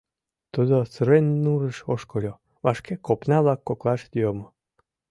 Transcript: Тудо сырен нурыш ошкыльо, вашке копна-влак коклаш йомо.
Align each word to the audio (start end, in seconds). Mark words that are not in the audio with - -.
Тудо 0.53 0.75
сырен 0.93 1.25
нурыш 1.43 1.77
ошкыльо, 1.93 2.33
вашке 2.63 2.93
копна-влак 3.05 3.59
коклаш 3.67 4.01
йомо. 4.21 4.47